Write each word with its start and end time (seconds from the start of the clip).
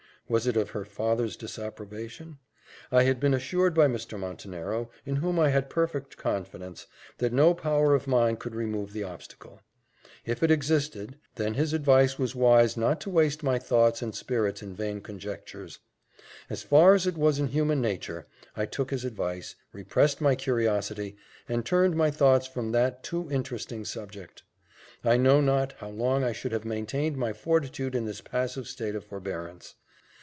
was 0.29 0.47
it 0.47 0.55
of 0.55 0.69
her 0.69 0.85
father's 0.85 1.35
disapprobation? 1.35 2.39
I 2.89 3.03
had 3.03 3.19
been 3.19 3.33
assured 3.33 3.73
by 3.73 3.87
Mr. 3.87 4.17
Montenero, 4.17 4.89
in 5.05 5.17
whom 5.17 5.37
I 5.37 5.49
had 5.49 5.69
perfect 5.69 6.15
confidence, 6.15 6.87
that 7.17 7.33
no 7.33 7.53
power 7.53 7.93
of 7.93 8.07
mine 8.07 8.37
could 8.37 8.55
remove 8.55 8.93
the 8.93 9.03
obstacle, 9.03 9.59
if 10.25 10.41
it 10.41 10.49
existed 10.49 11.19
then 11.35 11.55
his 11.55 11.73
advice 11.73 12.17
was 12.17 12.33
wise 12.33 12.77
not 12.77 13.01
to 13.01 13.09
waste 13.09 13.43
my 13.43 13.59
thoughts 13.59 14.01
and 14.01 14.15
spirits 14.15 14.61
in 14.63 14.73
vain 14.73 15.01
conjectures. 15.01 15.79
As 16.49 16.63
far 16.63 16.93
as 16.93 17.05
it 17.05 17.17
was 17.17 17.37
in 17.37 17.47
human 17.47 17.81
nature, 17.81 18.25
I 18.55 18.67
took 18.67 18.89
his 18.91 19.03
advice, 19.03 19.57
repressed 19.73 20.21
my 20.21 20.35
curiosity, 20.35 21.17
and 21.49 21.65
turned 21.65 21.97
my 21.97 22.09
thoughts 22.09 22.47
from 22.47 22.71
that 22.71 23.03
too 23.03 23.29
interesting 23.29 23.83
subject. 23.83 24.43
I 25.03 25.17
know 25.17 25.41
not 25.41 25.73
how 25.79 25.89
long 25.89 26.23
I 26.23 26.31
should 26.31 26.53
have 26.53 26.63
maintained 26.63 27.17
my 27.17 27.33
fortitude 27.33 27.95
in 27.95 28.05
this 28.05 28.21
passive 28.21 28.67
state 28.69 28.95
of 28.95 29.03
forbearance. 29.03 29.75